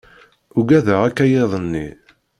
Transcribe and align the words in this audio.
Uggadeɣ 0.57 1.01
akayad-nni. 1.03 1.87